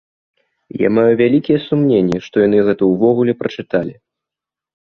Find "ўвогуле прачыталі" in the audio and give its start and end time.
2.95-3.93